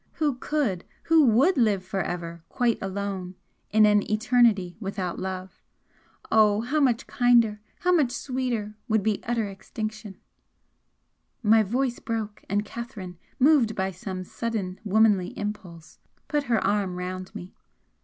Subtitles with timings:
[0.13, 3.35] Who could, who WOULD live for ever quite alone
[3.69, 5.61] in an eternity without love?
[6.31, 10.17] Oh, how much kinder, how much sweeter would be utter extinction"
[11.53, 17.35] My voice broke; and Catherine, moved by some sudden womanly impulse, put her arm round
[17.35, 17.53] me.